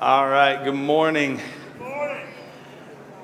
[0.00, 1.42] All right, good morning.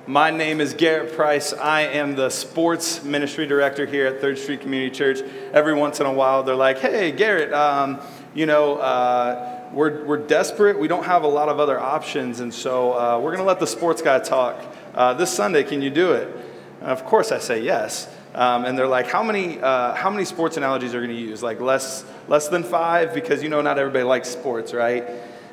[0.06, 1.54] My name is Garrett Price.
[1.54, 5.20] I am the sports ministry director here at Third Street Community Church.
[5.54, 7.98] Every once in a while, they're like, hey, Garrett, um,
[8.34, 10.78] you know, uh, we're, we're desperate.
[10.78, 13.58] We don't have a lot of other options, and so uh, we're going to let
[13.58, 14.62] the sports guy talk.
[14.94, 16.28] Uh, this Sunday, can you do it?
[16.82, 18.06] And of course, I say yes.
[18.34, 21.42] Um, and they're like, how many, uh, how many sports analogies are going to use?
[21.42, 23.14] Like less, less than five?
[23.14, 25.08] Because you know not everybody likes sports, right?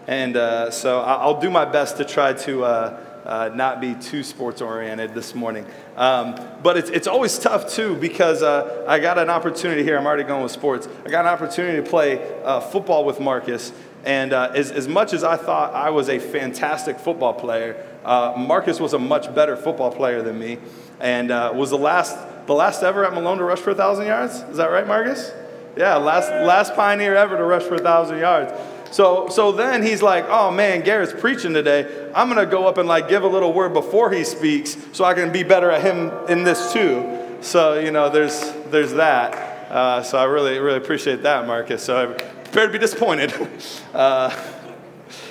[0.07, 4.21] And uh, so I'll do my best to try to uh, uh, not be too
[4.21, 5.65] sports oriented this morning.
[5.95, 9.97] Um, but it's, it's always tough too because uh, I got an opportunity here.
[9.97, 10.89] I'm already going with sports.
[11.05, 13.71] I got an opportunity to play uh, football with Marcus.
[14.03, 18.91] And as, as much as I thought I was a fantastic football player, Marcus was
[18.91, 20.57] a much better football player than me
[20.99, 24.33] and was the last, the last ever at Malone to rush for 1,000 yards.
[24.33, 25.31] Is that right, Marcus?
[25.77, 28.51] Yeah, last, last pioneer ever to rush for 1,000 yards.
[28.93, 32.11] So, so then he's like, oh man, Garrett's preaching today.
[32.13, 35.03] I'm going to go up and like give a little word before he speaks so
[35.03, 37.37] I can be better at him in this too.
[37.41, 39.33] So, you know, there's, there's that.
[39.71, 41.81] Uh, so I really, really appreciate that, Marcus.
[41.81, 43.33] So I prepare to be disappointed.
[43.93, 44.35] Uh,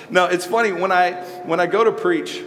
[0.08, 1.14] no, it's funny when I,
[1.45, 2.41] when I go to preach,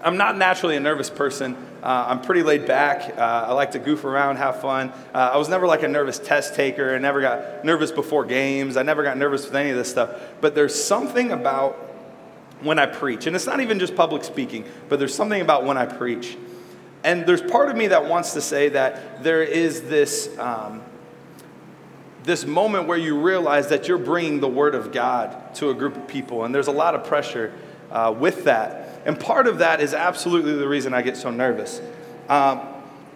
[0.00, 1.56] I'm not naturally a nervous person.
[1.82, 3.18] Uh, I'm pretty laid back.
[3.18, 4.92] Uh, I like to goof around, have fun.
[5.12, 6.94] Uh, I was never like a nervous test taker.
[6.94, 8.76] I never got nervous before games.
[8.76, 10.10] I never got nervous with any of this stuff.
[10.40, 11.74] But there's something about
[12.60, 15.76] when I preach, and it's not even just public speaking, but there's something about when
[15.76, 16.36] I preach.
[17.02, 20.82] And there's part of me that wants to say that there is this, um,
[22.22, 25.96] this moment where you realize that you're bringing the Word of God to a group
[25.96, 27.52] of people, and there's a lot of pressure
[27.90, 28.81] uh, with that.
[29.04, 31.80] And part of that is absolutely the reason I get so nervous.
[32.28, 32.60] Um,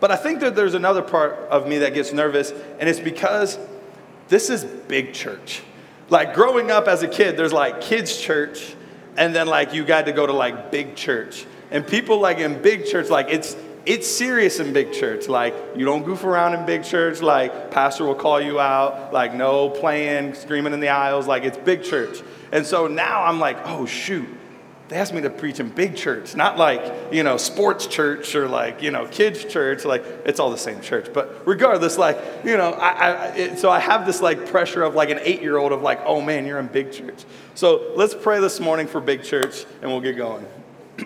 [0.01, 3.59] but I think that there's another part of me that gets nervous, and it's because
[4.28, 5.62] this is big church.
[6.09, 8.75] Like growing up as a kid, there's like kids' church,
[9.17, 11.47] and then like you got to go to like big church.
[11.70, 13.56] And people like in big church, like it's
[13.87, 15.28] it's serious in big church.
[15.28, 17.22] Like you don't goof around in big church.
[17.22, 19.12] Like pastor will call you out.
[19.12, 21.27] Like no playing, screaming in the aisles.
[21.27, 22.19] Like it's big church.
[22.53, 24.28] And so now I'm like, oh shoot,
[24.88, 26.80] they asked me to preach in big church, not like,
[27.12, 29.84] you know, sports church or like, you know, kids church.
[29.84, 31.12] Like, it's all the same church.
[31.12, 34.94] But regardless, like, you know, I, I it, so I have this like pressure of
[34.94, 37.24] like an eight year old of like, oh man, you're in big church.
[37.56, 40.47] So let's pray this morning for big church and we'll get going.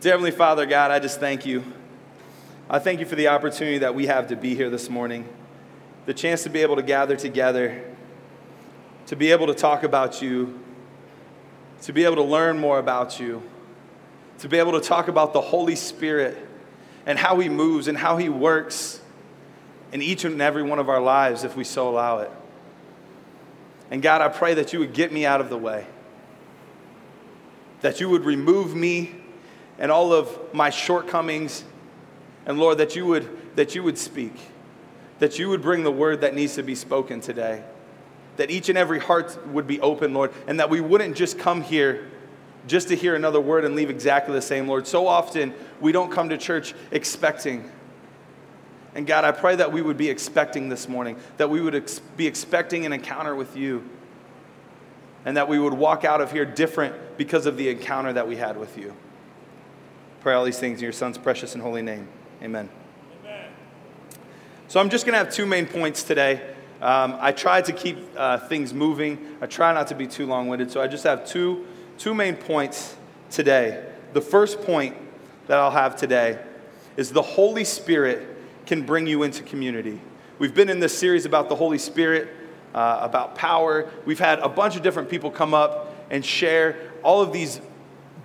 [0.00, 1.64] Dear Heavenly Father, God, I just thank you.
[2.70, 5.28] I thank you for the opportunity that we have to be here this morning,
[6.06, 7.84] the chance to be able to gather together,
[9.06, 10.62] to be able to talk about you
[11.82, 13.42] to be able to learn more about you,
[14.38, 16.36] to be able to talk about the Holy Spirit
[17.04, 19.00] and how He moves and how He works
[19.92, 22.30] in each and every one of our lives if we so allow it.
[23.90, 25.86] And God, I pray that you would get me out of the way,
[27.82, 29.14] that you would remove me
[29.78, 31.64] and all of my shortcomings,
[32.46, 34.34] and Lord, that you would, that you would speak,
[35.18, 37.62] that you would bring the word that needs to be spoken today
[38.36, 41.62] that each and every heart would be open, Lord, and that we wouldn't just come
[41.62, 42.08] here
[42.66, 44.86] just to hear another word and leave exactly the same, Lord.
[44.86, 47.70] So often we don't come to church expecting.
[48.94, 52.00] And God, I pray that we would be expecting this morning, that we would ex-
[52.16, 53.88] be expecting an encounter with you,
[55.24, 58.36] and that we would walk out of here different because of the encounter that we
[58.36, 58.94] had with you.
[60.20, 62.08] Pray all these things in your Son's precious and holy name.
[62.42, 62.68] Amen.
[63.22, 63.50] Amen.
[64.66, 66.55] So I'm just going to have two main points today.
[66.80, 69.36] Um, I try to keep uh, things moving.
[69.40, 70.70] I try not to be too long winded.
[70.70, 71.66] So I just have two,
[71.98, 72.96] two main points
[73.30, 73.84] today.
[74.12, 74.94] The first point
[75.46, 76.38] that I'll have today
[76.96, 80.00] is the Holy Spirit can bring you into community.
[80.38, 82.28] We've been in this series about the Holy Spirit,
[82.74, 83.90] uh, about power.
[84.04, 87.60] We've had a bunch of different people come up and share all of these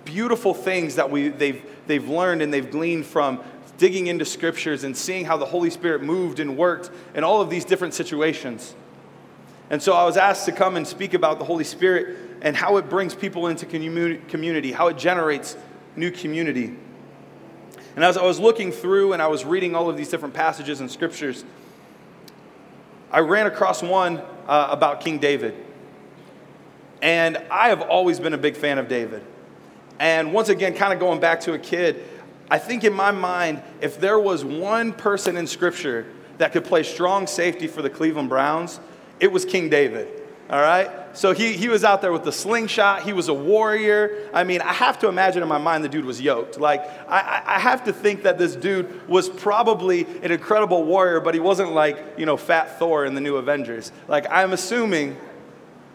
[0.04, 3.42] beautiful things that we, they've, they've learned and they've gleaned from
[3.82, 7.50] digging into scriptures and seeing how the Holy Spirit moved and worked in all of
[7.50, 8.76] these different situations.
[9.70, 12.76] And so I was asked to come and speak about the Holy Spirit and how
[12.76, 15.56] it brings people into community, how it generates
[15.96, 16.76] new community.
[17.96, 20.78] And as I was looking through and I was reading all of these different passages
[20.78, 21.44] and scriptures,
[23.10, 25.56] I ran across one uh, about King David.
[27.02, 29.24] And I have always been a big fan of David.
[29.98, 32.04] And once again, kind of going back to a kid,
[32.52, 36.04] I think in my mind, if there was one person in Scripture
[36.36, 38.78] that could play strong safety for the Cleveland Browns,
[39.20, 40.06] it was King David.
[40.50, 40.90] All right?
[41.16, 43.04] So he, he was out there with the slingshot.
[43.04, 44.28] He was a warrior.
[44.34, 46.60] I mean, I have to imagine in my mind the dude was yoked.
[46.60, 51.32] Like, I, I have to think that this dude was probably an incredible warrior, but
[51.32, 53.92] he wasn't like, you know, Fat Thor in the new Avengers.
[54.08, 55.16] Like, I'm assuming,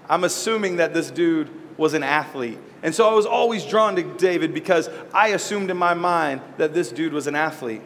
[0.09, 2.59] I'm assuming that this dude was an athlete.
[2.83, 6.73] And so I was always drawn to David because I assumed in my mind that
[6.73, 7.81] this dude was an athlete.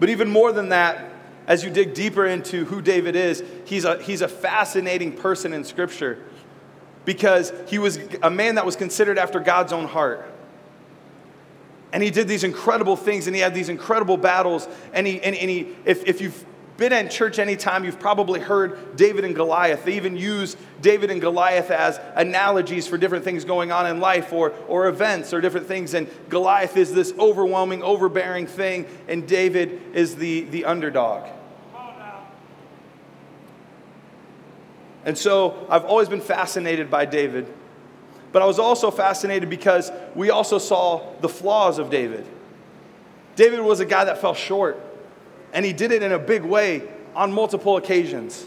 [0.00, 1.12] But even more than that,
[1.46, 5.64] as you dig deeper into who David is, he's a, he's a fascinating person in
[5.64, 6.22] Scripture
[7.04, 10.30] because he was a man that was considered after God's own heart.
[11.90, 14.68] And he did these incredible things and he had these incredible battles.
[14.92, 16.44] And he, and, and he if, if you've
[16.78, 19.84] been in church anytime, you've probably heard David and Goliath.
[19.84, 24.32] They even use David and Goliath as analogies for different things going on in life
[24.32, 25.92] or, or events or different things.
[25.92, 31.28] And Goliath is this overwhelming, overbearing thing, and David is the, the underdog.
[35.04, 37.52] And so I've always been fascinated by David.
[38.30, 42.24] But I was also fascinated because we also saw the flaws of David.
[43.34, 44.78] David was a guy that fell short.
[45.52, 48.46] And he did it in a big way on multiple occasions.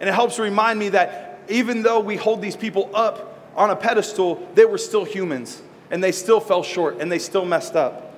[0.00, 3.76] And it helps remind me that even though we hold these people up on a
[3.76, 8.14] pedestal, they were still humans and they still fell short and they still messed up.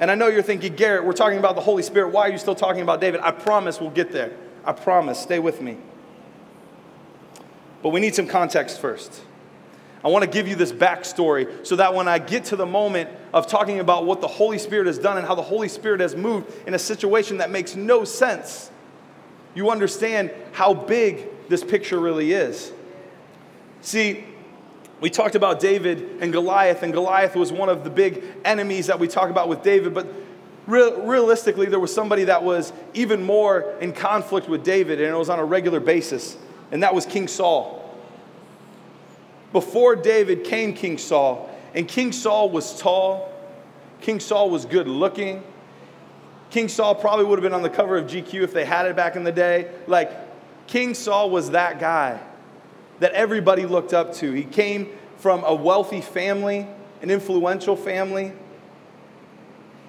[0.00, 2.08] And I know you're thinking, Garrett, we're talking about the Holy Spirit.
[2.08, 3.20] Why are you still talking about David?
[3.20, 4.32] I promise we'll get there.
[4.64, 5.18] I promise.
[5.18, 5.76] Stay with me.
[7.82, 9.22] But we need some context first.
[10.02, 13.10] I want to give you this backstory so that when I get to the moment
[13.34, 16.16] of talking about what the Holy Spirit has done and how the Holy Spirit has
[16.16, 18.70] moved in a situation that makes no sense,
[19.54, 22.72] you understand how big this picture really is.
[23.82, 24.24] See,
[25.00, 28.98] we talked about David and Goliath, and Goliath was one of the big enemies that
[28.98, 30.06] we talk about with David, but
[30.66, 35.18] real, realistically, there was somebody that was even more in conflict with David, and it
[35.18, 36.36] was on a regular basis,
[36.70, 37.79] and that was King Saul.
[39.52, 43.32] Before David came King Saul, and King Saul was tall,
[44.00, 45.42] King Saul was good looking.
[46.50, 48.96] King Saul probably would have been on the cover of GQ if they had it
[48.96, 49.70] back in the day.
[49.86, 50.10] Like,
[50.66, 52.20] King Saul was that guy
[53.00, 54.32] that everybody looked up to.
[54.32, 54.88] He came
[55.18, 56.66] from a wealthy family,
[57.02, 58.32] an influential family,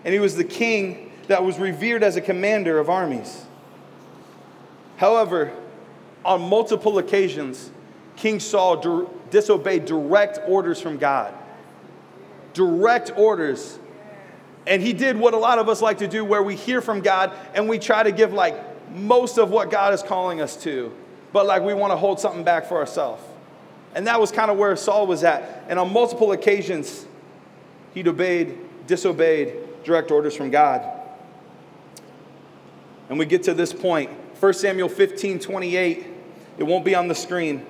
[0.03, 3.45] and he was the king that was revered as a commander of armies.
[4.97, 5.51] However,
[6.25, 7.71] on multiple occasions,
[8.15, 8.77] King Saul
[9.31, 11.33] disobeyed direct orders from God.
[12.53, 13.79] Direct orders.
[14.67, 17.01] And he did what a lot of us like to do, where we hear from
[17.01, 18.55] God and we try to give like
[18.93, 20.93] most of what God is calling us to,
[21.33, 23.23] but like we want to hold something back for ourselves.
[23.95, 25.65] And that was kind of where Saul was at.
[25.67, 27.05] And on multiple occasions,
[27.93, 28.57] he obeyed,
[28.87, 30.85] disobeyed direct orders from God.
[33.09, 36.07] And we get to this point 1 Samuel 15 28.
[36.57, 37.65] It won't be on the screen.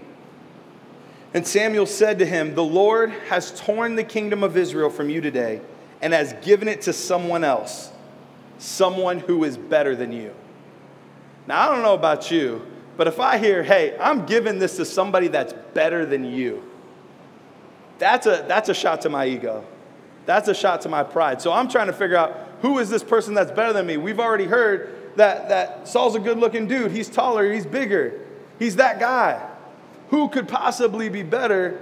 [1.33, 5.21] And Samuel said to him, The Lord has torn the kingdom of Israel from you
[5.21, 5.61] today
[6.01, 7.91] and has given it to someone else,
[8.57, 10.33] someone who is better than you.
[11.47, 12.65] Now, I don't know about you,
[12.97, 16.63] but if I hear, hey, I'm giving this to somebody that's better than you,
[17.97, 19.63] that's a, that's a shot to my ego.
[20.25, 21.41] That's a shot to my pride.
[21.41, 23.97] So I'm trying to figure out who is this person that's better than me?
[23.97, 26.91] We've already heard that, that Saul's a good looking dude.
[26.91, 28.19] He's taller, he's bigger,
[28.59, 29.50] he's that guy.
[30.11, 31.79] Who could possibly be better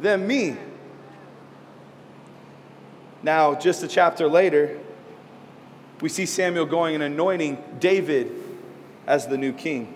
[0.00, 0.56] than me?
[3.22, 4.78] Now, just a chapter later,
[6.00, 8.32] we see Samuel going and anointing David
[9.06, 9.94] as the new king.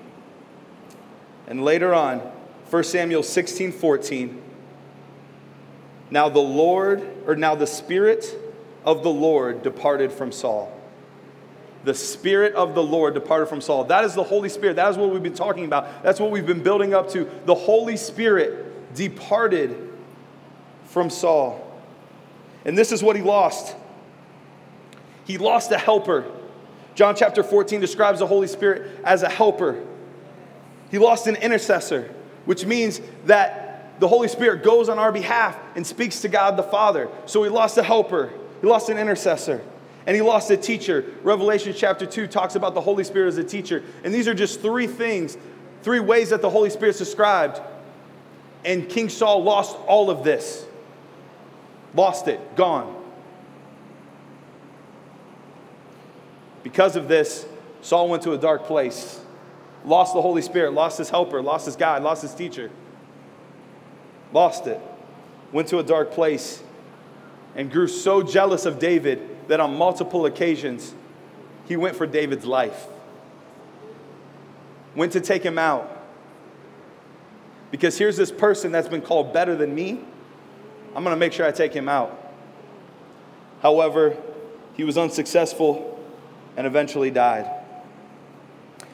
[1.46, 2.18] And later on,
[2.68, 4.42] 1 Samuel 16 14,
[6.10, 8.26] now the Lord, or now the Spirit
[8.84, 10.75] of the Lord departed from Saul
[11.86, 13.84] the Spirit of the Lord departed from Saul.
[13.84, 14.74] That is the Holy Spirit.
[14.74, 16.02] That is what we've been talking about.
[16.02, 17.30] That's what we've been building up to.
[17.44, 19.92] The Holy Spirit departed
[20.86, 21.62] from Saul.
[22.64, 23.76] And this is what he lost
[25.26, 26.24] he lost a helper.
[26.96, 29.84] John chapter 14 describes the Holy Spirit as a helper.
[30.90, 32.12] He lost an intercessor,
[32.46, 36.62] which means that the Holy Spirit goes on our behalf and speaks to God the
[36.64, 37.08] Father.
[37.26, 39.62] So he lost a helper, he lost an intercessor
[40.06, 41.04] and he lost a teacher.
[41.22, 43.82] Revelation chapter 2 talks about the Holy Spirit as a teacher.
[44.04, 45.36] And these are just three things,
[45.82, 47.60] three ways that the Holy Spirit's described.
[48.64, 50.64] And King Saul lost all of this.
[51.94, 52.94] Lost it, gone.
[56.62, 57.46] Because of this,
[57.82, 59.20] Saul went to a dark place,
[59.84, 62.70] lost the Holy Spirit, lost his helper, lost his guide, lost his teacher.
[64.32, 64.80] Lost it.
[65.52, 66.62] Went to a dark place
[67.54, 70.94] and grew so jealous of David that on multiple occasions
[71.66, 72.86] he went for David's life,
[74.94, 75.92] went to take him out.
[77.70, 80.00] Because here's this person that's been called better than me.
[80.94, 82.32] I'm going to make sure I take him out.
[83.60, 84.16] However,
[84.74, 86.00] he was unsuccessful
[86.56, 87.50] and eventually died.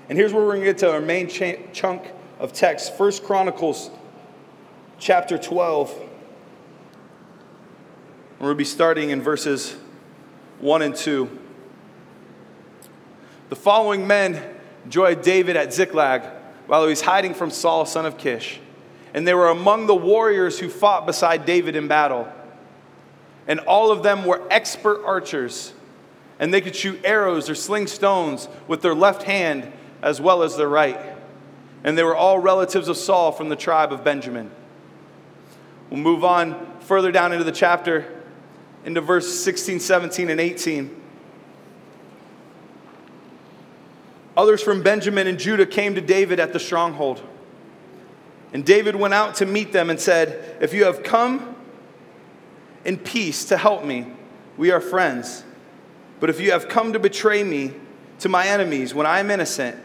[0.09, 2.03] And here's where we're going to get to our main ch- chunk
[2.39, 3.91] of text, First Chronicles
[4.99, 6.09] chapter 12.
[8.41, 9.77] We'll be starting in verses
[10.63, 11.39] 1 and 2.
[13.49, 14.41] The following men
[14.89, 16.23] joined David at Ziklag
[16.69, 18.61] while he was hiding from Saul, son of Kish.
[19.13, 22.33] And they were among the warriors who fought beside David in battle.
[23.49, 25.75] And all of them were expert archers,
[26.39, 30.57] and they could shoot arrows or sling stones with their left hand as well as
[30.57, 30.99] their right.
[31.83, 34.53] And they were all relatives of Saul from the tribe of Benjamin.
[35.91, 38.22] We'll move on further down into the chapter,
[38.85, 41.03] into verse 16, 17, and 18.
[44.37, 47.23] Others from Benjamin and Judah came to David at the stronghold.
[48.53, 51.55] And David went out to meet them and said, If you have come
[52.85, 54.07] in peace to help me,
[54.57, 55.45] we are friends.
[56.21, 57.73] But if you have come to betray me
[58.21, 59.77] to my enemies when I am innocent,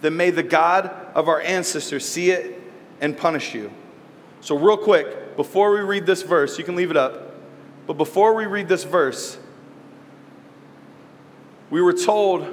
[0.00, 2.60] then may the God of our ancestors see it
[3.00, 3.70] and punish you.
[4.40, 7.29] So, real quick, before we read this verse, you can leave it up,
[7.90, 9.36] but before we read this verse,
[11.70, 12.46] we were told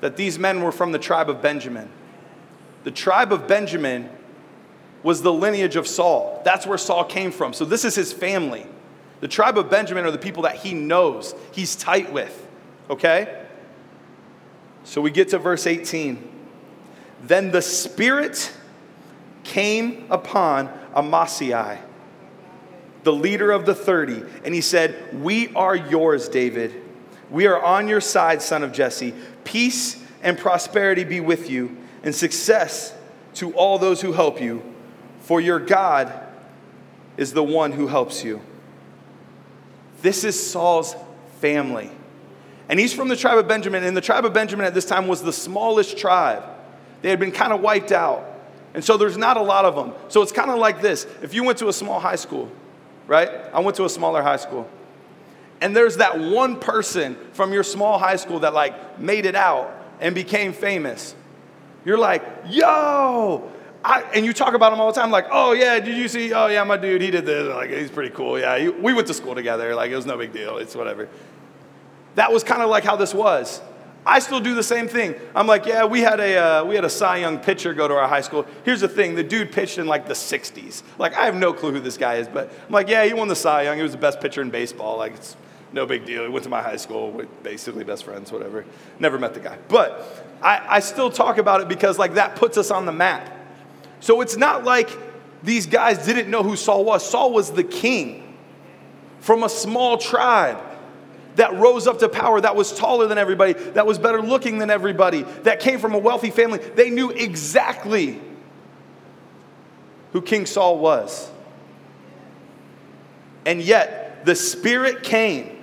[0.00, 1.88] that these men were from the tribe of Benjamin.
[2.82, 4.10] The tribe of Benjamin
[5.04, 6.42] was the lineage of Saul.
[6.44, 7.52] That's where Saul came from.
[7.52, 8.66] So this is his family.
[9.20, 12.48] The tribe of Benjamin are the people that he knows, he's tight with.
[12.90, 13.46] Okay?
[14.82, 16.28] So we get to verse 18.
[17.22, 18.52] Then the Spirit
[19.44, 21.78] came upon Amasai,
[23.06, 26.82] the leader of the 30, and he said, We are yours, David.
[27.30, 29.14] We are on your side, son of Jesse.
[29.44, 32.92] Peace and prosperity be with you, and success
[33.34, 34.60] to all those who help you,
[35.20, 36.12] for your God
[37.16, 38.40] is the one who helps you.
[40.02, 40.96] This is Saul's
[41.40, 41.92] family.
[42.68, 45.06] And he's from the tribe of Benjamin, and the tribe of Benjamin at this time
[45.06, 46.42] was the smallest tribe.
[47.02, 48.32] They had been kind of wiped out.
[48.74, 49.94] And so there's not a lot of them.
[50.08, 52.50] So it's kind of like this if you went to a small high school,
[53.06, 53.28] right?
[53.52, 54.68] I went to a smaller high school
[55.60, 59.72] and there's that one person from your small high school that like made it out
[60.00, 61.14] and became famous.
[61.84, 63.50] You're like, yo,
[63.84, 66.32] I, and you talk about him all the time, like, oh yeah, did you see?
[66.32, 67.54] Oh yeah, my dude, he did this.
[67.54, 68.38] Like, he's pretty cool.
[68.38, 69.74] Yeah, he, we went to school together.
[69.74, 70.58] Like, it was no big deal.
[70.58, 71.08] It's whatever.
[72.16, 73.60] That was kind of like how this was.
[74.06, 75.16] I still do the same thing.
[75.34, 77.94] I'm like, yeah, we had a uh, we had a Cy Young pitcher go to
[77.94, 78.46] our high school.
[78.64, 80.84] Here's the thing: the dude pitched in like the '60s.
[80.96, 83.26] Like, I have no clue who this guy is, but I'm like, yeah, he won
[83.26, 83.76] the Cy Young.
[83.76, 84.96] He was the best pitcher in baseball.
[84.96, 85.36] Like, it's
[85.72, 86.22] no big deal.
[86.22, 88.64] He went to my high school, with basically best friends, whatever.
[89.00, 89.58] Never met the guy.
[89.68, 93.28] But I, I still talk about it because, like, that puts us on the map.
[93.98, 94.88] So it's not like
[95.42, 97.08] these guys didn't know who Saul was.
[97.08, 98.36] Saul was the king
[99.18, 100.62] from a small tribe
[101.36, 104.70] that rose up to power, that was taller than everybody, that was better looking than
[104.70, 106.58] everybody, that came from a wealthy family.
[106.58, 108.20] They knew exactly
[110.12, 111.30] who King Saul was.
[113.44, 115.56] And yet, the Spirit came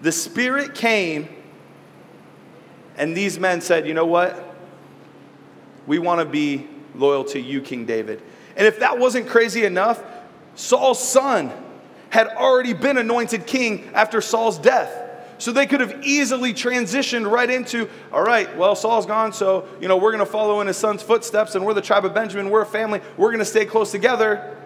[0.00, 1.28] the Spirit came,
[2.96, 4.44] and these men said, You know what?
[5.86, 8.22] We want to be loyal to you, King David.
[8.56, 10.02] And if that wasn't crazy enough,
[10.54, 11.50] Saul's son
[12.10, 15.04] had already been anointed king after Saul's death.
[15.38, 19.86] So they could have easily transitioned right into, all right, well, Saul's gone, so, you
[19.86, 22.50] know, we're going to follow in his son's footsteps, and we're the tribe of Benjamin,
[22.50, 24.56] we're a family, we're going to stay close together.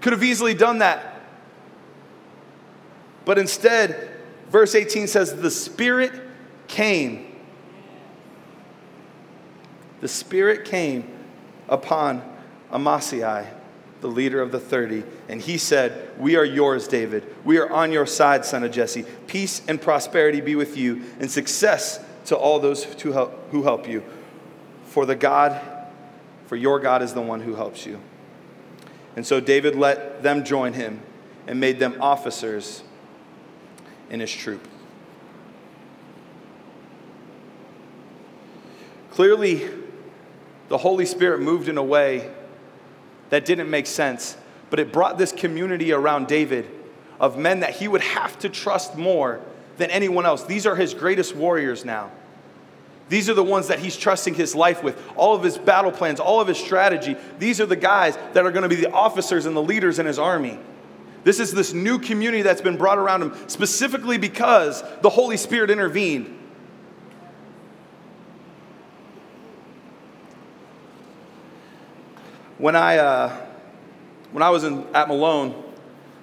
[0.00, 1.20] Could have easily done that.
[3.24, 4.12] But instead,
[4.48, 6.12] verse 18 says, The Spirit
[6.68, 7.26] came.
[10.00, 11.10] The Spirit came
[11.68, 12.22] upon
[12.70, 13.48] Amasai,
[14.06, 17.24] the leader of the 30, and he said, We are yours, David.
[17.44, 19.04] We are on your side, son of Jesse.
[19.26, 23.88] Peace and prosperity be with you, and success to all those who help, who help
[23.88, 24.04] you.
[24.84, 25.60] For the God,
[26.46, 28.00] for your God is the one who helps you.
[29.16, 31.00] And so David let them join him
[31.48, 32.84] and made them officers
[34.08, 34.64] in his troop.
[39.10, 39.68] Clearly,
[40.68, 42.30] the Holy Spirit moved in a way
[43.30, 44.36] that didn't make sense,
[44.70, 46.70] but it brought this community around David
[47.18, 49.40] of men that he would have to trust more
[49.78, 50.44] than anyone else.
[50.44, 52.10] These are his greatest warriors now.
[53.08, 55.00] These are the ones that he's trusting his life with.
[55.16, 57.16] All of his battle plans, all of his strategy.
[57.38, 60.06] These are the guys that are going to be the officers and the leaders in
[60.06, 60.58] his army.
[61.22, 65.70] This is this new community that's been brought around him specifically because the Holy Spirit
[65.70, 66.35] intervened.
[72.58, 73.46] When I, uh,
[74.32, 75.62] when I was in, at Malone,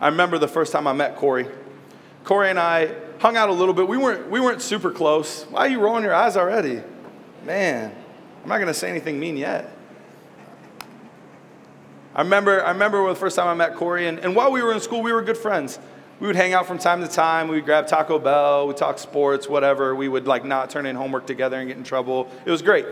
[0.02, 1.48] I remember the first time I met Corey.
[2.24, 3.88] Corey and I hung out a little bit.
[3.88, 5.44] We weren't, we weren't super close.
[5.44, 6.82] Why are you rolling your eyes already?
[7.46, 7.94] Man,
[8.42, 9.72] I'm not going to say anything mean yet.
[12.16, 14.74] I remember, I remember the first time I met Corey, and, and while we were
[14.74, 15.80] in school, we were good friends.
[16.20, 17.48] We would hang out from time to time.
[17.48, 18.68] We would grab Taco Bell.
[18.68, 19.96] We'd talk sports, whatever.
[19.96, 22.32] We would like not turn in homework together and get in trouble.
[22.46, 22.86] It was great.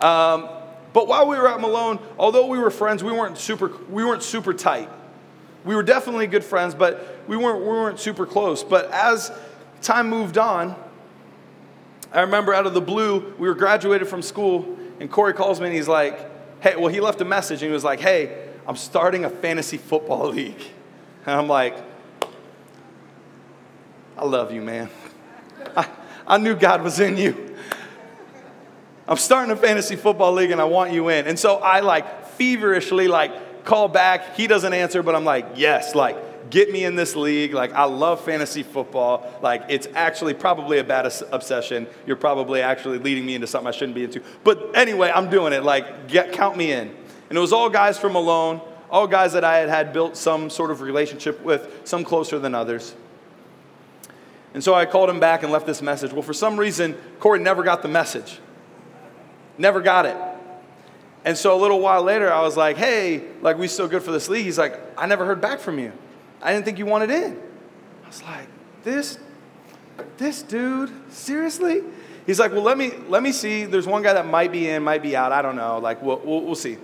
[0.00, 0.48] Um,
[0.94, 4.22] but while we were at Malone, although we were friends, we weren't super, we weren't
[4.22, 4.88] super tight.
[5.64, 8.62] We were definitely good friends, but we weren't, we weren't super close.
[8.62, 9.32] But as
[9.82, 10.76] time moved on,
[12.12, 15.66] I remember out of the blue, we were graduated from school, and Corey calls me
[15.66, 16.30] and he's like,
[16.62, 19.78] hey, well, he left a message and he was like, hey, I'm starting a fantasy
[19.78, 20.62] football league.
[21.26, 21.76] And I'm like,
[24.16, 24.90] I love you, man.
[25.76, 25.88] I,
[26.24, 27.43] I knew God was in you.
[29.06, 31.26] I'm starting a fantasy football league and I want you in.
[31.26, 34.34] And so I like feverishly like call back.
[34.34, 37.52] He doesn't answer, but I'm like, yes, like get me in this league.
[37.52, 39.30] Like I love fantasy football.
[39.42, 41.86] Like it's actually probably a bad obsession.
[42.06, 44.22] You're probably actually leading me into something I shouldn't be into.
[44.42, 45.64] But anyway, I'm doing it.
[45.64, 46.94] Like get count me in.
[47.28, 50.48] And it was all guys from Malone, all guys that I had had built some
[50.48, 52.94] sort of relationship with, some closer than others.
[54.54, 56.12] And so I called him back and left this message.
[56.12, 58.38] Well, for some reason, Corey never got the message.
[59.58, 60.16] Never got it.
[61.24, 64.12] And so a little while later, I was like, hey, like, we still good for
[64.12, 64.44] this league?
[64.44, 65.92] He's like, I never heard back from you.
[66.42, 67.40] I didn't think you wanted in.
[68.04, 68.46] I was like,
[68.82, 69.18] this,
[70.18, 71.82] this dude, seriously?
[72.26, 73.64] He's like, well, let me, let me see.
[73.64, 75.32] There's one guy that might be in, might be out.
[75.32, 75.78] I don't know.
[75.78, 76.76] Like, we'll, we'll, we'll see.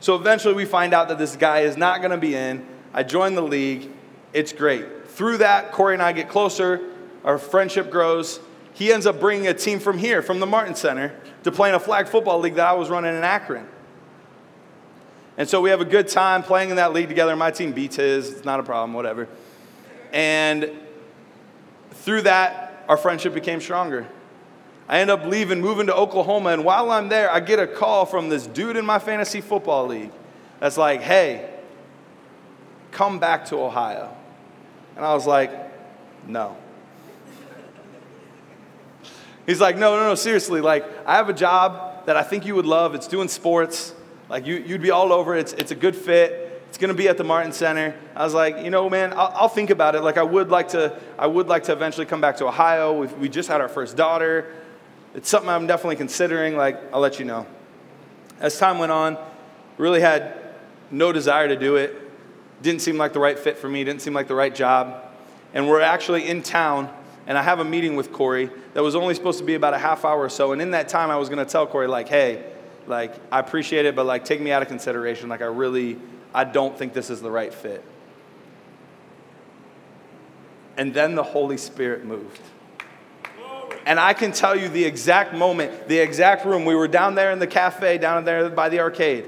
[0.00, 2.66] So eventually we find out that this guy is not going to be in.
[2.92, 3.88] I join the league.
[4.32, 6.80] It's great through that, Corey and I get closer,
[7.24, 8.40] our friendship grows.
[8.74, 11.14] He ends up bringing a team from here, from the Martin Center,
[11.44, 13.66] to play in a flag football league that I was running in Akron.
[15.38, 17.34] And so we have a good time playing in that league together.
[17.36, 19.28] My team beats his, it's not a problem, whatever.
[20.12, 20.70] And
[21.92, 24.06] through that, our friendship became stronger.
[24.88, 28.04] I end up leaving, moving to Oklahoma, and while I'm there, I get a call
[28.04, 30.10] from this dude in my fantasy football league
[30.60, 31.50] that's like, hey,
[32.90, 34.14] come back to Ohio.
[34.96, 35.52] And I was like,
[36.28, 36.56] no.
[39.46, 40.60] He's like, no, no, no, seriously.
[40.60, 42.94] Like, I have a job that I think you would love.
[42.94, 43.94] It's doing sports.
[44.28, 45.36] Like, you, you'd be all over.
[45.36, 46.62] It's, it's a good fit.
[46.68, 47.94] It's going to be at the Martin Center.
[48.16, 50.00] I was like, you know, man, I'll, I'll, think about it.
[50.00, 52.98] Like, I would like to, I would like to eventually come back to Ohio.
[52.98, 54.52] we we just had our first daughter.
[55.14, 56.56] It's something I'm definitely considering.
[56.56, 57.46] Like, I'll let you know.
[58.40, 59.18] As time went on,
[59.78, 60.36] really had
[60.90, 62.04] no desire to do it
[62.64, 65.02] didn't seem like the right fit for me, didn't seem like the right job.
[65.52, 66.92] And we're actually in town,
[67.26, 69.78] and I have a meeting with Corey that was only supposed to be about a
[69.78, 70.52] half hour or so.
[70.52, 72.44] And in that time, I was going to tell Corey, like, hey,
[72.86, 75.28] like, I appreciate it, but like, take me out of consideration.
[75.28, 75.98] Like, I really,
[76.34, 77.82] I don't think this is the right fit.
[80.76, 82.40] And then the Holy Spirit moved.
[83.86, 86.64] And I can tell you the exact moment, the exact room.
[86.64, 89.26] We were down there in the cafe, down there by the arcade.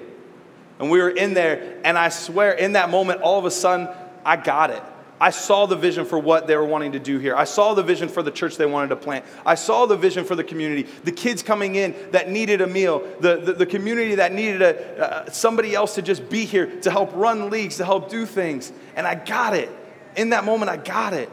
[0.79, 3.89] And we were in there, and I swear, in that moment, all of a sudden,
[4.25, 4.83] I got it.
[5.19, 7.35] I saw the vision for what they were wanting to do here.
[7.35, 9.25] I saw the vision for the church they wanted to plant.
[9.47, 10.83] I saw the vision for the community.
[11.05, 13.07] The kids coming in that needed a meal.
[13.21, 16.91] The, the, the community that needed a, uh, somebody else to just be here to
[16.91, 18.73] help run leagues, to help do things.
[18.95, 19.71] And I got it.
[20.17, 21.31] In that moment, I got it.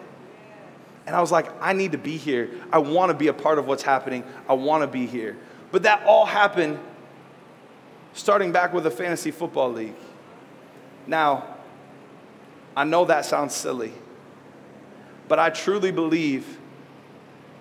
[1.06, 2.50] And I was like, I need to be here.
[2.72, 4.24] I want to be a part of what's happening.
[4.48, 5.38] I want to be here.
[5.72, 6.80] But that all happened
[8.14, 9.96] starting back with a fantasy football league.
[11.06, 11.53] Now,
[12.76, 13.94] I know that sounds silly,
[15.28, 16.60] but I truly believe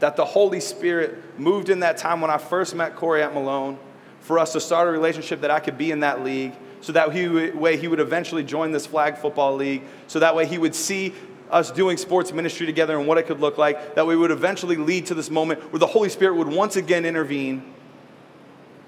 [0.00, 3.78] that the Holy Spirit moved in that time when I first met Corey at Malone
[4.20, 7.12] for us to start a relationship that I could be in that league, so that
[7.12, 10.74] he, way he would eventually join this flag football league, so that way he would
[10.74, 11.14] see
[11.50, 14.76] us doing sports ministry together and what it could look like, that we would eventually
[14.76, 17.62] lead to this moment where the Holy Spirit would once again intervene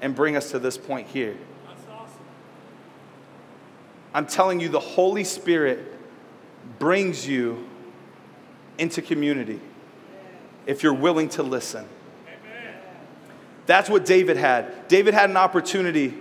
[0.00, 1.36] and bring us to this point here.
[4.12, 5.93] I'm telling you, the Holy Spirit
[6.78, 7.68] brings you
[8.78, 9.60] into community
[10.66, 11.86] if you're willing to listen.
[13.66, 14.88] That's what David had.
[14.88, 16.14] David had an opportunity.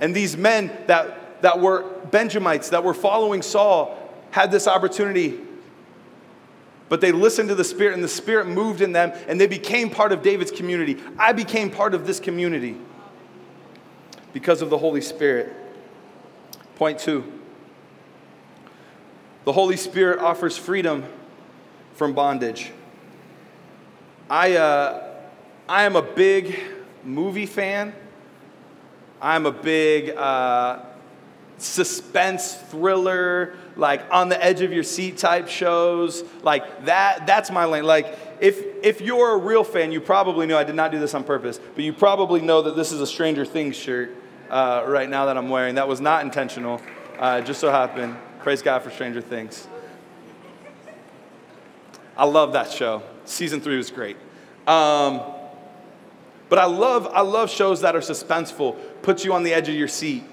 [0.00, 3.98] And these men that, that were Benjamites, that were following Saul,
[4.30, 5.40] had this opportunity.
[6.88, 9.90] But they listened to the Spirit, and the Spirit moved in them, and they became
[9.90, 11.00] part of David's community.
[11.18, 12.76] I became part of this community
[14.32, 15.52] because of the Holy Spirit.
[16.76, 17.32] Point two
[19.44, 21.04] the Holy Spirit offers freedom
[21.94, 22.72] from bondage.
[24.28, 25.12] I, uh,
[25.68, 26.58] I am a big
[27.04, 27.94] movie fan.
[29.20, 30.80] I'm a big uh,
[31.58, 36.24] suspense thriller, like on the edge of your seat type shows.
[36.42, 37.84] Like that, that's my lane.
[37.84, 41.14] Like if, if you're a real fan, you probably know, I did not do this
[41.14, 44.10] on purpose, but you probably know that this is a Stranger Things shirt
[44.50, 45.74] uh, right now that I'm wearing.
[45.76, 46.80] That was not intentional.
[47.18, 48.16] Uh, just so happened.
[48.44, 49.66] Praise God for Stranger Things.
[52.14, 53.02] I love that show.
[53.24, 54.18] Season three was great.
[54.66, 55.22] Um,
[56.50, 59.74] but I love, I love shows that are suspenseful, put you on the edge of
[59.74, 60.24] your seat.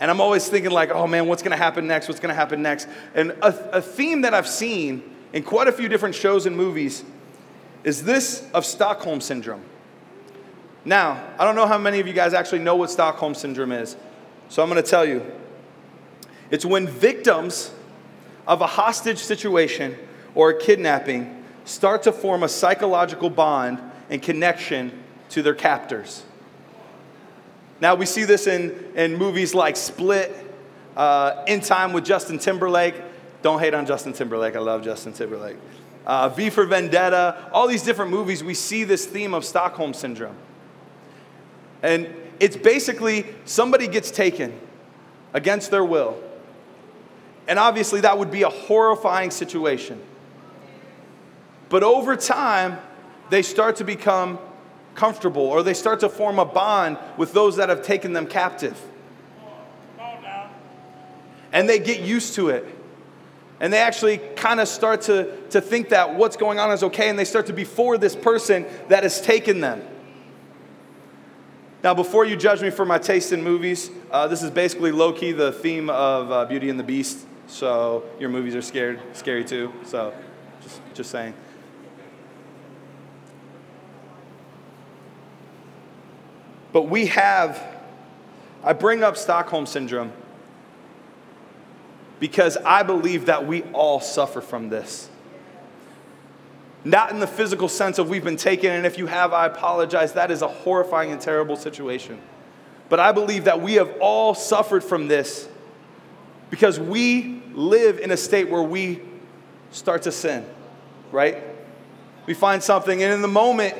[0.00, 2.08] And I'm always thinking, like, oh man, what's gonna happen next?
[2.08, 2.88] What's gonna happen next?
[3.14, 7.04] And a, a theme that I've seen in quite a few different shows and movies
[7.84, 9.62] is this of Stockholm Syndrome.
[10.84, 13.94] Now, I don't know how many of you guys actually know what Stockholm Syndrome is,
[14.48, 15.24] so I'm gonna tell you.
[16.52, 17.72] It's when victims
[18.46, 19.96] of a hostage situation
[20.34, 23.78] or a kidnapping start to form a psychological bond
[24.10, 26.24] and connection to their captors.
[27.80, 30.30] Now, we see this in, in movies like Split,
[30.94, 32.94] uh, In Time with Justin Timberlake.
[33.40, 35.56] Don't hate on Justin Timberlake, I love Justin Timberlake.
[36.04, 40.36] Uh, v for Vendetta, all these different movies, we see this theme of Stockholm Syndrome.
[41.82, 44.52] And it's basically somebody gets taken
[45.32, 46.22] against their will.
[47.48, 50.00] And obviously, that would be a horrifying situation.
[51.68, 52.78] But over time,
[53.30, 54.38] they start to become
[54.94, 58.78] comfortable or they start to form a bond with those that have taken them captive.
[61.50, 62.66] And they get used to it.
[63.60, 67.08] And they actually kind of start to, to think that what's going on is okay,
[67.08, 69.82] and they start to be for this person that has taken them.
[71.84, 75.12] Now, before you judge me for my taste in movies, uh, this is basically low
[75.12, 77.24] key the theme of uh, Beauty and the Beast.
[77.52, 79.74] So your movies are scared, scary too.
[79.84, 80.14] So
[80.62, 81.34] just, just saying.
[86.72, 87.62] But we have,
[88.64, 90.12] I bring up Stockholm Syndrome
[92.20, 95.10] because I believe that we all suffer from this.
[96.86, 100.14] Not in the physical sense of we've been taken, and if you have, I apologize.
[100.14, 102.18] That is a horrifying and terrible situation.
[102.88, 105.48] But I believe that we have all suffered from this
[106.52, 109.00] because we live in a state where we
[109.70, 110.44] start to sin,
[111.10, 111.42] right?
[112.26, 113.74] We find something, and in the moment,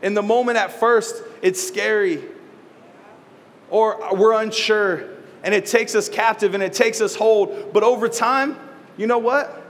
[0.00, 2.24] in the moment at first, it's scary
[3.68, 5.10] or we're unsure
[5.42, 7.70] and it takes us captive and it takes us hold.
[7.74, 8.56] But over time,
[8.96, 9.62] you know what?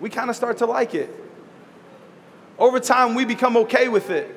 [0.00, 1.08] We kind of start to like it.
[2.58, 4.28] Over time, we become okay with it.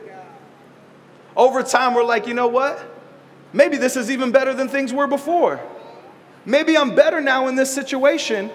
[1.36, 2.80] Over time, we're like, you know what?
[3.54, 5.60] Maybe this is even better than things were before.
[6.46, 8.50] Maybe I'm better now in this situation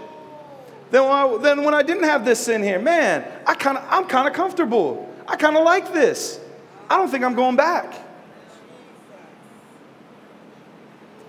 [0.90, 2.79] than when I, than when I didn't have this sin here.
[2.79, 5.12] Man, I kinda, I'm kind of comfortable.
[5.27, 6.40] I kind of like this.
[6.88, 7.94] I don't think I'm going back.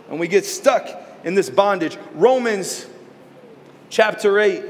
[0.10, 0.88] And we get stuck
[1.24, 1.98] in this bondage.
[2.14, 2.86] Romans
[3.90, 4.64] chapter 8,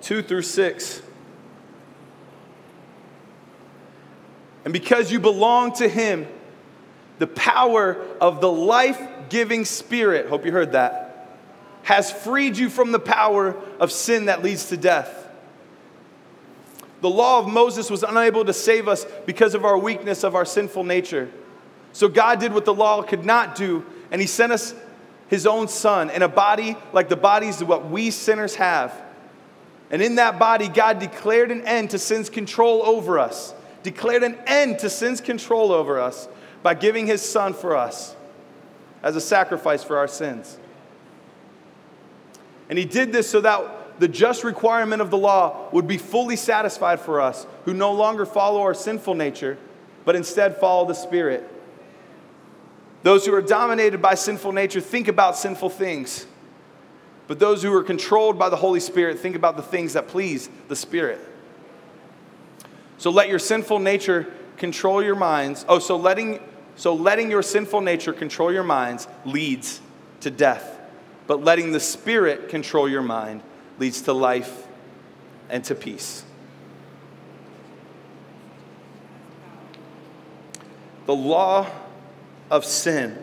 [0.00, 1.02] 2 through 6.
[4.64, 6.26] And because you belong to Him,
[7.18, 9.00] the power of the life
[9.32, 11.26] giving Spirit, hope you heard that,
[11.84, 15.26] has freed you from the power of sin that leads to death.
[17.00, 20.44] The law of Moses was unable to save us because of our weakness of our
[20.44, 21.30] sinful nature.
[21.94, 24.74] So God did what the law could not do, and He sent us
[25.28, 28.92] His own Son in a body like the bodies of what we sinners have.
[29.90, 34.36] And in that body, God declared an end to sin's control over us, declared an
[34.46, 36.28] end to sin's control over us
[36.62, 38.14] by giving His Son for us
[39.02, 40.58] as a sacrifice for our sins.
[42.68, 46.36] And He did this so that the just requirement of the law would be fully
[46.36, 49.58] satisfied for us who no longer follow our sinful nature,
[50.04, 51.48] but instead follow the Spirit.
[53.02, 56.26] Those who are dominated by sinful nature think about sinful things,
[57.26, 60.48] but those who are controlled by the Holy Spirit think about the things that please
[60.68, 61.20] the Spirit.
[62.98, 65.64] So let your sinful nature control your minds.
[65.68, 66.40] Oh, so letting
[66.76, 69.80] so letting your sinful nature control your minds leads
[70.20, 70.80] to death,
[71.26, 73.42] but letting the Spirit control your mind
[73.78, 74.66] leads to life
[75.48, 76.24] and to peace.
[81.06, 81.66] The law
[82.50, 83.18] of sin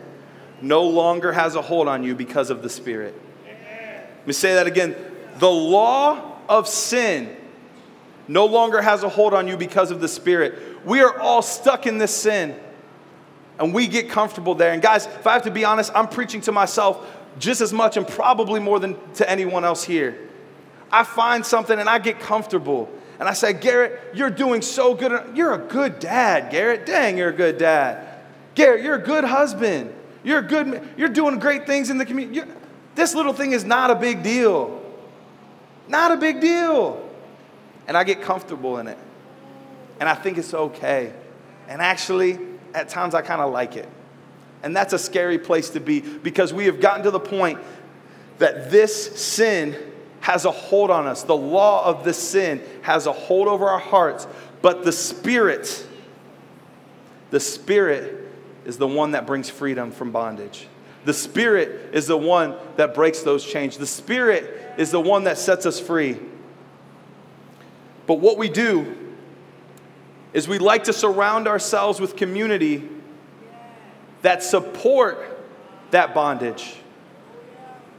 [0.60, 3.14] no longer has a hold on you because of the Spirit.
[3.46, 4.94] Let me say that again.
[5.38, 7.36] The law of sin
[8.28, 10.84] no longer has a hold on you because of the Spirit.
[10.84, 12.54] We are all stuck in this sin
[13.60, 14.72] and we get comfortable there.
[14.72, 17.06] And guys, if I have to be honest, I'm preaching to myself
[17.38, 20.18] just as much and probably more than to anyone else here.
[20.90, 22.90] I find something and I get comfortable.
[23.20, 25.36] And I say, Garrett, you're doing so good.
[25.36, 26.86] You're a good dad, Garrett.
[26.86, 28.08] Dang, you're a good dad.
[28.54, 29.92] Garrett, you're a good husband.
[30.24, 32.36] You're a good, you're doing great things in the community.
[32.36, 32.48] You're,
[32.94, 34.82] this little thing is not a big deal.
[35.86, 37.06] Not a big deal.
[37.86, 38.98] And I get comfortable in it.
[40.00, 41.12] And I think it's okay.
[41.68, 42.38] And actually,
[42.74, 43.88] at times I kind of like it.
[44.62, 47.58] And that's a scary place to be because we have gotten to the point
[48.38, 49.76] that this sin
[50.20, 51.22] has a hold on us.
[51.22, 54.26] The law of the sin has a hold over our hearts,
[54.60, 55.86] but the Spirit,
[57.30, 58.28] the Spirit
[58.64, 60.66] is the one that brings freedom from bondage.
[61.06, 63.78] The Spirit is the one that breaks those chains.
[63.78, 66.18] The Spirit is the one that sets us free.
[68.06, 68.99] But what we do
[70.32, 72.88] is we like to surround ourselves with community
[74.22, 75.18] that support
[75.90, 76.76] that bondage.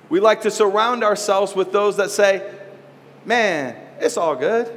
[0.09, 2.49] We like to surround ourselves with those that say,
[3.25, 4.67] man, it's all good.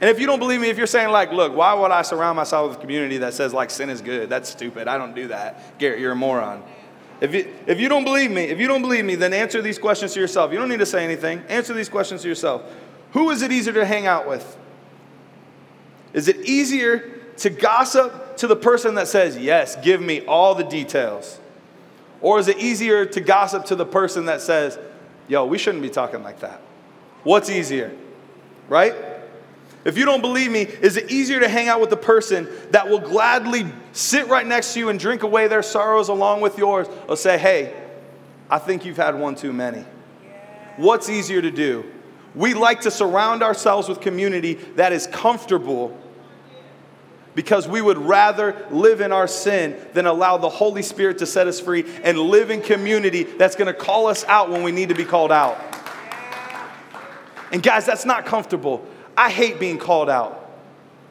[0.00, 2.36] And if you don't believe me, if you're saying, like, look, why would I surround
[2.36, 4.28] myself with community that says, like, sin is good?
[4.28, 4.88] That's stupid.
[4.88, 5.78] I don't do that.
[5.78, 6.62] Garrett, you're a moron.
[7.20, 9.78] If you, if you don't believe me, if you don't believe me, then answer these
[9.78, 10.52] questions to yourself.
[10.52, 11.42] You don't need to say anything.
[11.48, 12.62] Answer these questions to yourself.
[13.12, 14.58] Who is it easier to hang out with?
[16.14, 20.64] Is it easier to gossip to the person that says, Yes, give me all the
[20.64, 21.38] details?
[22.22, 24.78] Or is it easier to gossip to the person that says,
[25.28, 26.60] Yo, we shouldn't be talking like that?
[27.24, 27.94] What's easier?
[28.68, 28.94] Right?
[29.84, 32.88] If you don't believe me, is it easier to hang out with the person that
[32.88, 36.86] will gladly sit right next to you and drink away their sorrows along with yours,
[37.08, 37.74] or say, Hey,
[38.48, 39.84] I think you've had one too many?
[40.76, 41.84] What's easier to do?
[42.34, 45.96] We like to surround ourselves with community that is comfortable
[47.34, 51.46] because we would rather live in our sin than allow the Holy Spirit to set
[51.46, 54.88] us free and live in community that's going to call us out when we need
[54.88, 55.58] to be called out.
[57.52, 58.84] And guys, that's not comfortable.
[59.16, 60.40] I hate being called out.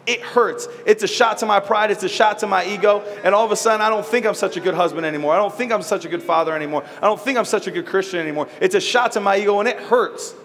[0.05, 0.67] It hurts.
[0.85, 3.51] It's a shot to my pride, it's a shot to my ego, and all of
[3.51, 5.33] a sudden I don't think I'm such a good husband anymore.
[5.33, 6.83] I don't think I'm such a good father anymore.
[6.97, 8.49] I don't think I'm such a good Christian anymore.
[8.59, 10.35] It's a shot to my ego and it hurts.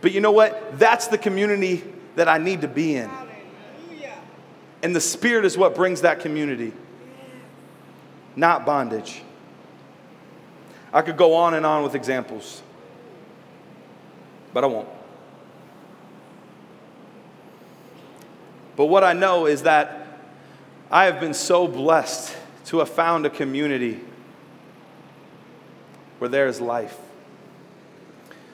[0.00, 0.78] But you know what?
[0.78, 1.82] That's the community
[2.14, 3.10] that I need to be in.
[4.82, 6.72] And the Spirit is what brings that community,
[8.34, 9.22] not bondage.
[10.92, 12.62] I could go on and on with examples,
[14.52, 14.88] but I won't.
[18.76, 20.18] But what I know is that
[20.90, 24.00] I have been so blessed to have found a community
[26.18, 26.98] where there is life.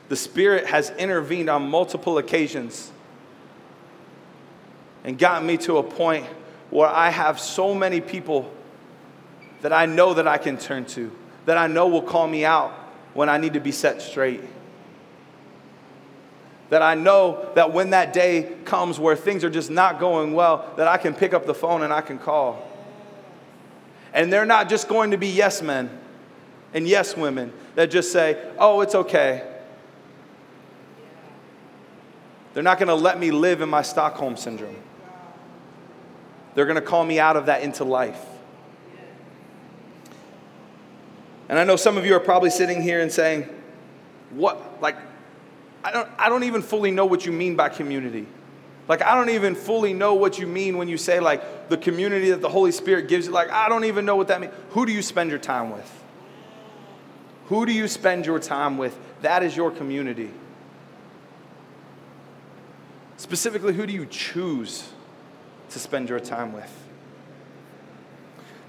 [0.09, 2.91] The Spirit has intervened on multiple occasions
[5.09, 6.27] and gotten me to a point
[6.69, 8.53] where I have so many people
[9.63, 11.11] that I know that I can turn to,
[11.47, 12.73] that I know will call me out
[13.15, 14.43] when I need to be set straight.
[16.69, 20.75] That I know that when that day comes where things are just not going well,
[20.77, 22.71] that I can pick up the phone and I can call.
[24.13, 25.89] And they're not just going to be yes men
[26.75, 29.43] and yes women that just say, oh, it's okay.
[32.53, 34.77] They're not going to let me live in my Stockholm syndrome.
[36.59, 38.21] They're going to call me out of that into life.
[41.49, 43.49] And I know some of you are probably sitting here and saying,
[44.31, 44.83] What?
[44.83, 44.97] Like,
[45.85, 48.27] I don't, I don't even fully know what you mean by community.
[48.89, 52.31] Like, I don't even fully know what you mean when you say, like, the community
[52.31, 53.33] that the Holy Spirit gives you.
[53.33, 54.53] Like, I don't even know what that means.
[54.71, 56.05] Who do you spend your time with?
[57.45, 58.99] Who do you spend your time with?
[59.23, 60.33] That is your community.
[63.17, 64.91] Specifically, who do you choose
[65.71, 66.73] to spend your time with.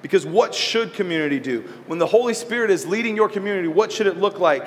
[0.02, 1.62] Because what should community do?
[1.88, 4.66] When the Holy Spirit is leading your community, what should it look like?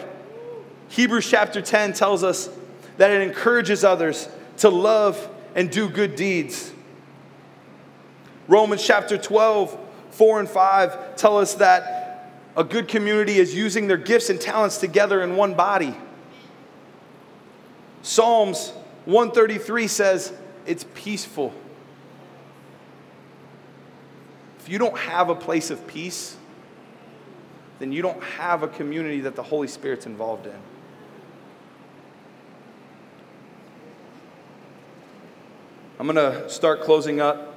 [0.88, 2.51] Hebrews chapter 10 tells us
[2.99, 6.73] that it encourages others to love and do good deeds.
[8.47, 9.79] Romans chapter 12,
[10.11, 14.77] 4 and 5 tell us that a good community is using their gifts and talents
[14.77, 15.97] together in one body.
[18.03, 18.71] Psalms
[19.07, 20.33] 133 says
[20.66, 21.55] it's peaceful
[24.62, 26.37] if you don't have a place of peace,
[27.81, 30.55] then you don't have a community that the Holy Spirit's involved in.
[35.98, 37.57] I'm going to start closing up.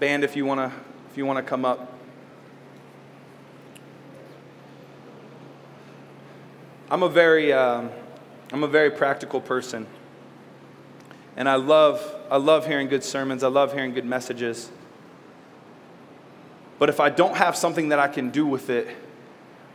[0.00, 0.76] Band, if you want to
[1.10, 1.92] if you want to come up.
[6.90, 7.90] I'm a very um,
[8.52, 9.86] I'm a very practical person,
[11.36, 13.42] and I love I love hearing good sermons.
[13.42, 14.70] I love hearing good messages.
[16.82, 18.88] But if I don't have something that I can do with it,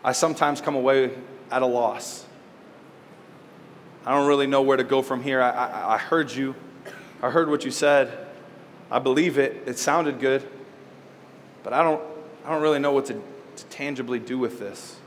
[0.04, 1.12] I sometimes come away
[1.50, 2.26] at a loss.
[4.06, 5.42] I don't really know where to go from here.
[5.42, 6.54] I, I, I heard you,
[7.22, 8.28] I heard what you said.
[8.92, 9.64] I believe it.
[9.66, 10.46] It sounded good.
[11.64, 12.04] But I don't,
[12.44, 13.24] I don't really know what to,
[13.56, 14.98] to tangibly do with this.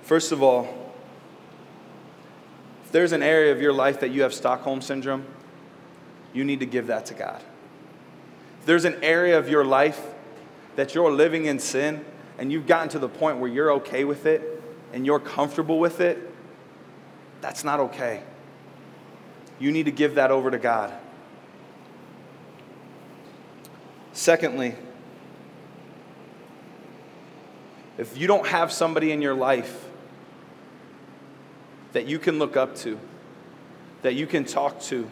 [0.00, 0.94] First of all,
[2.86, 5.26] if there's an area of your life that you have Stockholm syndrome,
[6.32, 7.42] you need to give that to God.
[8.68, 9.98] There's an area of your life
[10.76, 12.04] that you're living in sin
[12.36, 16.02] and you've gotten to the point where you're okay with it and you're comfortable with
[16.02, 16.30] it,
[17.40, 18.22] that's not okay.
[19.58, 20.92] You need to give that over to God.
[24.12, 24.74] Secondly,
[27.96, 29.86] if you don't have somebody in your life
[31.92, 33.00] that you can look up to,
[34.02, 35.08] that you can talk to,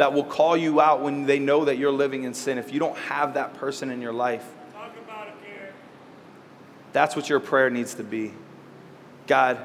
[0.00, 2.80] that will call you out when they know that you're living in sin, if you
[2.80, 5.34] don't have that person in your life, Talk about it,
[6.94, 8.32] that's what your prayer needs to be.
[9.26, 9.58] God,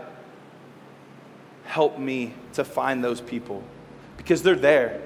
[1.63, 3.63] help me to find those people
[4.17, 5.02] because they're there.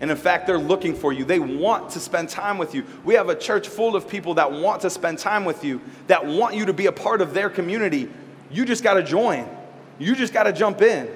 [0.00, 1.24] And in fact, they're looking for you.
[1.24, 2.84] They want to spend time with you.
[3.04, 6.26] We have a church full of people that want to spend time with you, that
[6.26, 8.10] want you to be a part of their community.
[8.50, 9.48] You just got to join,
[10.00, 11.08] you just got to jump in.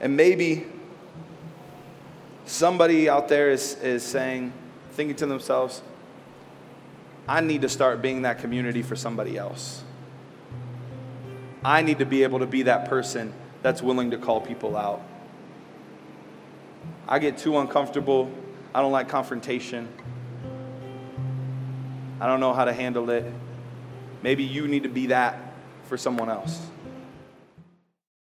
[0.00, 0.66] And maybe
[2.46, 4.52] somebody out there is, is saying,
[4.92, 5.82] thinking to themselves,
[7.28, 9.84] I need to start being that community for somebody else.
[11.62, 13.32] I need to be able to be that person
[13.62, 15.02] that's willing to call people out.
[17.06, 18.30] I get too uncomfortable.
[18.74, 19.88] I don't like confrontation.
[22.20, 23.30] I don't know how to handle it.
[24.22, 26.69] Maybe you need to be that for someone else.